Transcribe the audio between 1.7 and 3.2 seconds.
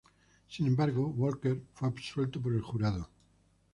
fue absuelto por el jurado.